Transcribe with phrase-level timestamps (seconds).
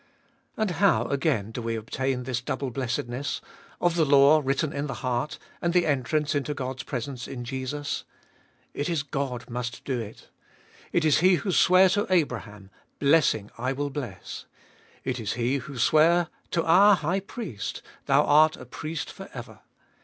[0.57, 3.39] And how, again, do we obtain this double blessedness—
[3.79, 8.03] of the law written in the heart, and the entrance into God's presence in Jesus?
[8.73, 10.29] It is God must do it.
[10.91, 14.47] It is He who sware to Abraham— Blessing I will bless.
[15.03, 19.59] It is He who sware to our High Priest— Thou art a Priest for ever.